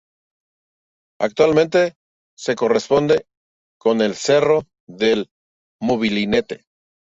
Actualmente 1.19 1.93
se 2.35 2.55
corresponde 2.55 3.27
con 3.79 4.01
el 4.01 4.15
cerro 4.15 4.63
del 4.87 5.29
Molinete. 5.79 6.65